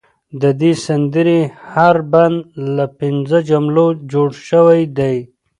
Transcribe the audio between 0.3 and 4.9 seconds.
د دې سندرې هر بند له پنځو جملو جوړ شوی